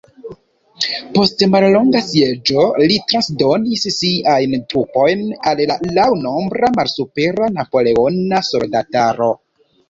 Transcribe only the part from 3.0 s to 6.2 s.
transdonis siajn trupojn al la laŭ